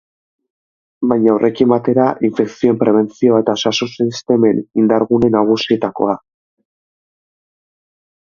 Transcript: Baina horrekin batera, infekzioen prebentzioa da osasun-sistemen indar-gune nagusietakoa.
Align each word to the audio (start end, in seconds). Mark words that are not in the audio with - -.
Baina 1.09 1.33
horrekin 1.33 1.67
batera, 1.73 2.05
infekzioen 2.29 2.79
prebentzioa 2.83 3.43
da 3.51 3.55
osasun-sistemen 3.59 4.65
indar-gune 4.85 5.31
nagusietakoa. 5.37 6.17